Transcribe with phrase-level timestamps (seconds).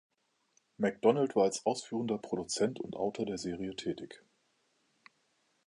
[0.79, 4.23] MacDonald war als ausführender Produzent und Autor der Serie tätig.